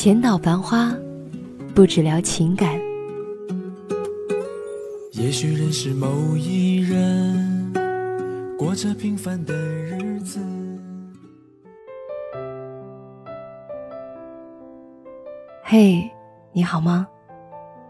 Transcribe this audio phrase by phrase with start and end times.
[0.00, 0.96] 浅岛繁花，
[1.74, 2.80] 不只聊情感。
[5.10, 7.72] 也许认识某一人，
[8.56, 10.38] 过着平凡的日子。
[15.64, 16.08] 嘿，
[16.52, 17.04] 你好吗？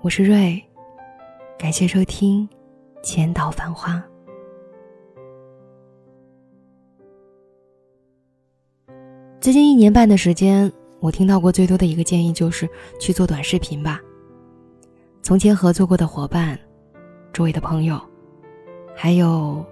[0.01, 0.65] 我是瑞，
[1.59, 2.49] 感谢收听
[3.03, 4.03] 《浅岛繁花》。
[9.43, 10.73] 最近一年半的时间。
[11.01, 14.01] 我听到过最多的一个建议就是去做短视频吧。
[15.23, 16.59] 从前合作过的伙伴、
[17.33, 18.01] 周围的朋友，
[18.97, 19.65] 还有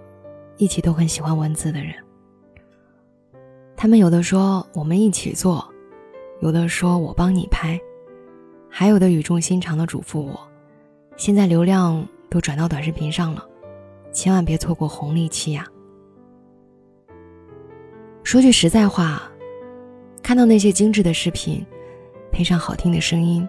[0.57, 1.95] 一起都很喜欢文字的人，
[3.77, 5.67] 他们有的说我们一起做，
[6.41, 7.81] 有的说我帮你拍，
[8.69, 10.39] 还有的语重心长的嘱咐我：
[11.17, 13.45] 现在流量都转到短视频上了，
[14.13, 15.67] 千万别错过红利期呀。
[18.23, 19.29] 说句实在话。
[20.27, 21.65] 看到那些精致的视频，
[22.33, 23.49] 配上好听的声音，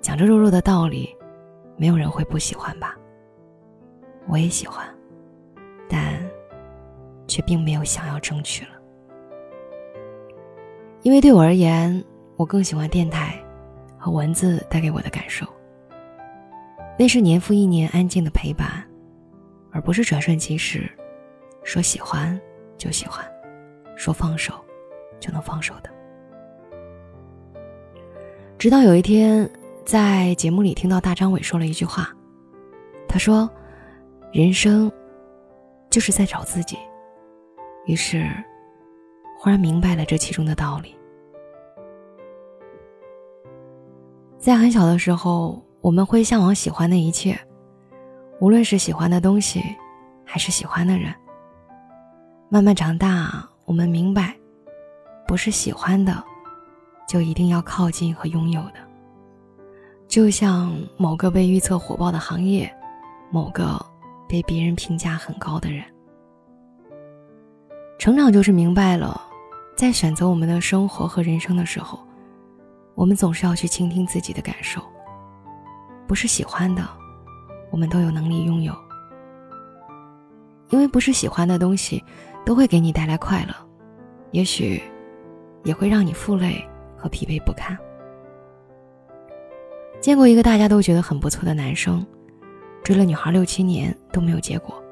[0.00, 1.14] 讲着肉肉的道理，
[1.76, 2.96] 没有人会不喜欢吧？
[4.26, 4.88] 我也喜欢，
[5.90, 6.18] 但
[7.26, 8.70] 却并没有想要争取了，
[11.02, 12.02] 因为对我而言，
[12.36, 13.38] 我更喜欢电台
[13.98, 15.46] 和文字带给我的感受。
[16.98, 18.82] 那是年复一年安静的陪伴，
[19.70, 20.90] 而不是转瞬即逝，
[21.62, 22.40] 说喜欢
[22.78, 23.22] 就喜欢，
[23.96, 24.54] 说放手。
[25.20, 25.90] 就能放手的。
[28.58, 29.48] 直到有一天，
[29.84, 32.08] 在节目里听到大张伟说了一句话，
[33.08, 33.48] 他说
[34.32, 34.90] ：“人生
[35.88, 36.76] 就是在找自己。”
[37.86, 38.28] 于是，
[39.38, 40.94] 忽然明白了这其中的道理。
[44.38, 47.38] 在很小的时候，我们会向往喜欢的一切，
[48.40, 49.62] 无论是喜欢的东西，
[50.24, 51.14] 还是喜欢的人。
[52.50, 54.34] 慢慢长大，我们明白。
[55.30, 56.24] 不是喜欢的，
[57.06, 58.80] 就一定要靠近和拥有的。
[60.08, 62.68] 就像某个被预测火爆的行业，
[63.30, 63.80] 某个
[64.28, 65.84] 被别人评价很高的人。
[67.96, 69.22] 成长就是明白了，
[69.76, 72.00] 在选择我们的生活和人生的时候，
[72.96, 74.82] 我们总是要去倾听自己的感受。
[76.08, 76.82] 不是喜欢的，
[77.70, 78.74] 我们都有能力拥有。
[80.70, 82.02] 因为不是喜欢的东西，
[82.44, 83.54] 都会给你带来快乐。
[84.32, 84.82] 也许。
[85.64, 86.64] 也会让你负累
[86.96, 87.76] 和疲惫不堪。
[90.00, 92.04] 见过一个大家都觉得很不错的男生，
[92.82, 94.82] 追了女孩六七年都没有结果。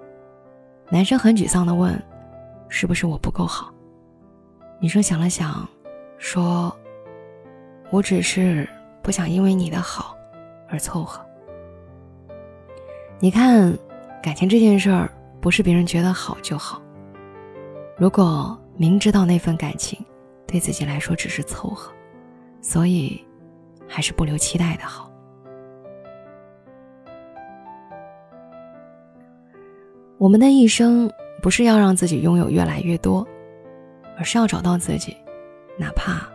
[0.91, 2.01] 男生很沮丧的问
[2.69, 3.73] ：“是不是我不够好？”
[4.81, 5.67] 女生想了想，
[6.19, 6.75] 说
[7.91, 8.69] ：“我只是
[9.03, 10.15] 不想因为你的好
[10.69, 11.25] 而凑合。”
[13.19, 13.77] 你看，
[14.23, 16.81] 感情这件事儿不是别人觉得好就好。
[17.97, 19.99] 如果明知道那份感情，
[20.49, 21.93] 对自己来说只是凑合，
[22.63, 23.23] 所以
[23.87, 25.13] 还是不留期待的好。
[30.17, 31.09] 我们的一生
[31.43, 33.25] 不是要让自己拥有越来越多，
[34.17, 35.17] 而是要找到自己，
[35.77, 36.29] 哪怕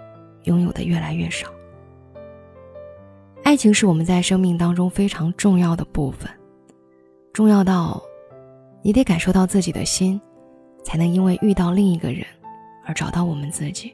[0.44, 1.50] 拥有的越来越少。
[3.44, 6.32] 爱情是我们在生命当中非常重要的部分，
[7.34, 8.02] 重要到
[8.82, 10.22] 你得感受到自己的心，
[10.84, 12.26] 才能因为遇到另一个人
[12.86, 13.94] 而找到我们自己。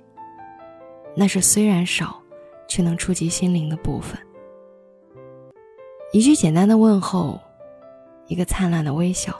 [1.19, 2.17] 那是虽然少，
[2.65, 4.17] 却能触及心灵的部分。
[6.13, 7.37] 一句简单的问候，
[8.27, 9.37] 一个灿烂的微笑，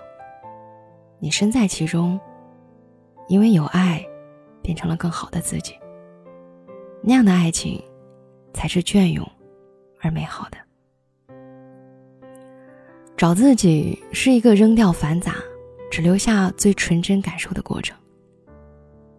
[1.19, 2.19] 你身在其中，
[3.29, 4.05] 因为有爱，
[4.61, 5.73] 变成了更好的自己。
[7.01, 7.81] 那样的爱情，
[8.53, 9.25] 才是隽永
[10.01, 10.57] 而美好的。
[13.15, 15.35] 找自己是一个扔掉繁杂，
[15.89, 17.97] 只留下最纯真感受的过程。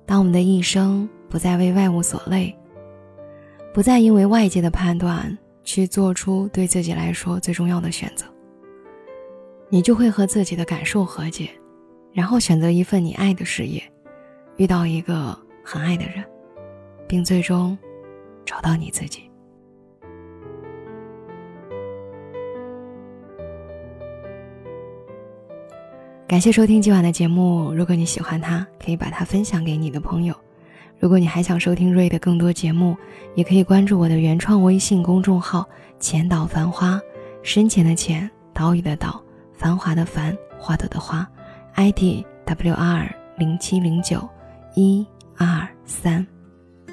[0.04, 1.08] 当我们的一生。
[1.30, 2.52] 不再为外物所累，
[3.72, 8.26] 不再因为外界的判断去做出对自己来说最重要的选择，
[9.68, 11.48] 你就会和自己的感受和解，
[12.12, 13.80] 然后选择一份你爱的事业，
[14.56, 16.24] 遇到一个很爱的人，
[17.06, 17.78] 并最终
[18.44, 19.22] 找到你自己。
[26.26, 30.34] 感谢收听今晚的节目，如果你喜欢它，可以把它分享给你的朋友。
[31.00, 32.94] 如果你还想收听瑞的更多节目，
[33.34, 35.66] 也可以关注我的原创微信公众号
[35.98, 37.00] “浅岛繁花”，
[37.42, 39.18] 深浅的浅，岛屿的岛，
[39.54, 41.26] 繁华的繁，花朵的花
[41.74, 44.28] ，ID W R 零七零九
[44.74, 45.06] 一
[45.38, 46.24] 二三。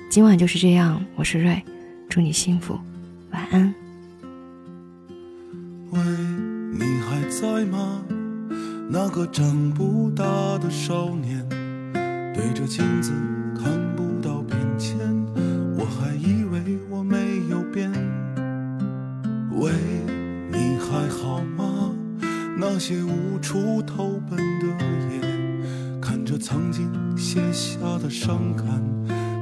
[0.10, 1.62] 今晚就是这样，我是瑞，
[2.08, 2.80] 祝你幸福，
[3.32, 3.76] 晚安。
[5.92, 6.00] 喂，
[6.72, 8.02] 你还在吗？
[8.90, 10.24] 那个长不大
[10.60, 11.46] 的少年，
[12.34, 13.12] 对着镜子
[16.90, 17.92] 我没有变。
[19.52, 19.72] 喂，
[20.52, 21.94] 你还好吗？
[22.60, 24.66] 那些无处投奔的
[25.14, 25.22] 夜，
[26.02, 28.66] 看着曾经写下的伤感，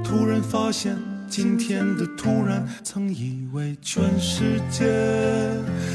[0.03, 0.97] 突然发现
[1.29, 4.85] 今天的突然，曾以为全世界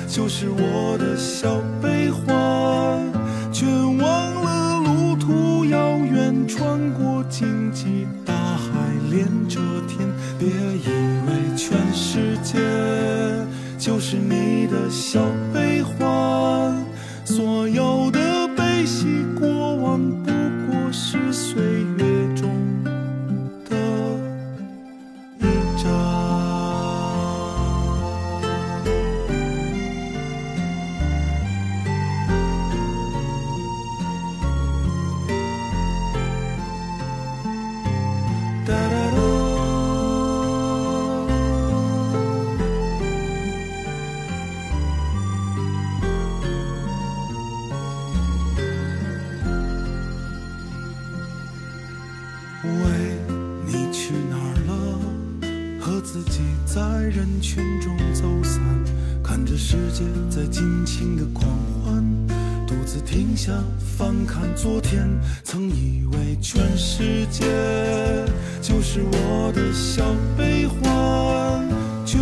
[0.08, 2.59] 就是我的小悲欢。
[14.90, 14.96] 你
[57.10, 58.62] 人群中走散，
[59.20, 61.44] 看着世界在尽情的狂
[61.82, 62.04] 欢，
[62.68, 63.52] 独自停下
[63.98, 65.08] 翻看昨天，
[65.42, 67.44] 曾以为全世界
[68.62, 70.04] 就是我的小
[70.38, 71.68] 悲欢，
[72.06, 72.16] 却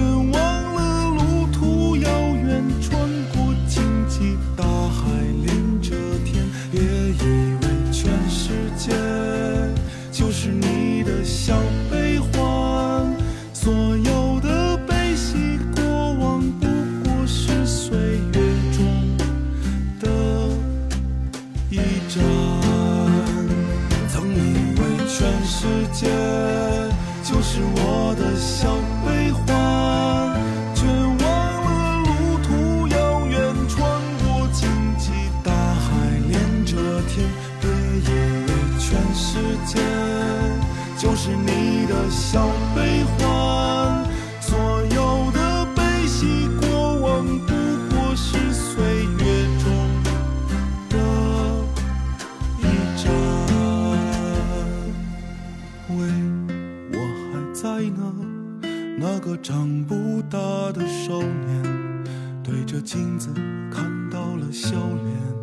[25.92, 26.06] 界
[27.22, 28.68] 就是我的小
[59.28, 60.38] 个长不大
[60.72, 62.04] 的少年，
[62.42, 63.28] 对着镜子
[63.70, 65.37] 看到了笑脸。